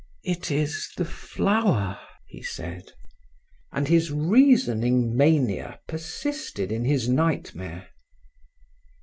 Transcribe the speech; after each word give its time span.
"It 0.23 0.49
is 0.49 0.89
the 0.97 1.05
Flower," 1.05 1.99
he 2.25 2.41
said. 2.41 2.93
And 3.71 3.87
his 3.87 4.11
reasoning 4.11 5.15
mania 5.15 5.79
persisted 5.87 6.71
in 6.71 6.85
his 6.85 7.07
nightmare. 7.07 7.89